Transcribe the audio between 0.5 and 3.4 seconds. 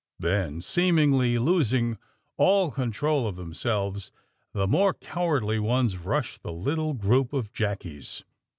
seemingly losing all control of